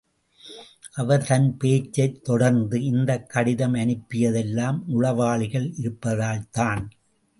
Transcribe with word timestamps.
அவர் 0.93 1.25
தன் 1.25 1.57
பேச்சைத் 1.57 2.23
தொடர்ந்து, 2.23 2.83
இந்தக் 2.83 3.29
கடிதம் 3.29 3.73
அனுப்பியதெல்லாம் 3.73 4.81
உளவாளிகள் 4.87 5.73
இருப்பதால்தான். 5.77 6.89